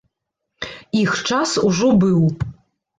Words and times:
Іх 1.03 1.11
час 1.29 1.55
ужо 1.71 1.95
быў. 2.05 2.21